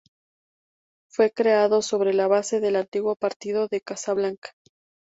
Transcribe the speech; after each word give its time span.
Fue 1.11 1.29
creado 1.29 1.83
sobre 1.83 2.15
la 2.15 2.25
base 2.27 2.59
del 2.59 2.75
antiguo 2.75 3.15
Partido 3.15 3.67
de 3.67 3.81
Casablanca. 3.81 4.53